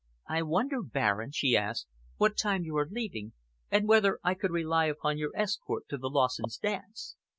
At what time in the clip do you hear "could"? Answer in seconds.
4.33-4.49